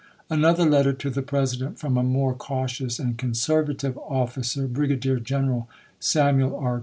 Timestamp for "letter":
0.65-0.93